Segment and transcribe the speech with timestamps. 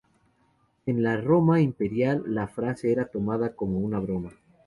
[0.87, 4.31] En la Roma imperial la frase era tomada como una broma.